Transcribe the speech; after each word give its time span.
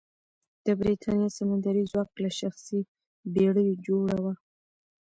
د 0.65 0.67
برېتانیا 0.79 1.29
سمندري 1.37 1.83
ځواک 1.91 2.09
له 2.23 2.29
شخصي 2.39 2.79
بېړیو 3.33 3.81
جوړه 3.87 4.17
وه. 4.23 4.33